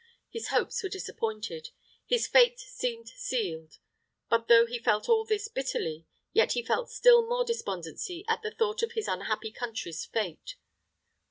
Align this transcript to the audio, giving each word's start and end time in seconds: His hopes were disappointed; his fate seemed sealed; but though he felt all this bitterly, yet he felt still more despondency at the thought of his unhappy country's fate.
His 0.31 0.47
hopes 0.47 0.81
were 0.81 0.89
disappointed; 0.89 1.69
his 2.07 2.25
fate 2.25 2.57
seemed 2.59 3.09
sealed; 3.09 3.77
but 4.29 4.47
though 4.47 4.65
he 4.65 4.79
felt 4.79 5.07
all 5.07 5.25
this 5.25 5.47
bitterly, 5.47 6.07
yet 6.33 6.53
he 6.53 6.63
felt 6.65 6.89
still 6.89 7.27
more 7.27 7.45
despondency 7.45 8.25
at 8.27 8.41
the 8.41 8.49
thought 8.49 8.81
of 8.81 8.93
his 8.93 9.07
unhappy 9.07 9.51
country's 9.51 10.03
fate. 10.03 10.55